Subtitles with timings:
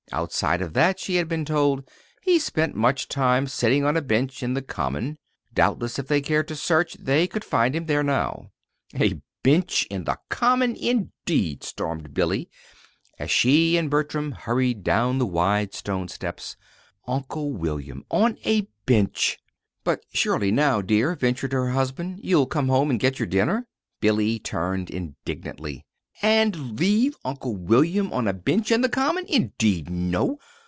[0.13, 1.87] Outside of that, she had been told,
[2.21, 5.17] he spent much time sitting on a bench in the Common.
[5.53, 8.49] Doubtless, if they cared to search, they could find him there now.
[8.99, 12.49] "A bench in the Common, indeed!" stormed Billy,
[13.19, 16.57] as she and Bertram hurried down the wide stone steps.
[17.07, 19.37] "Uncle William on a bench!"
[19.85, 23.65] "But surely now, dear," ventured her husband, "you'll come home and get your dinner!"
[24.01, 25.85] Billy turned indignantly.
[26.23, 29.25] "And leave Uncle William on a bench in the Common?
[29.27, 30.37] Indeed, no!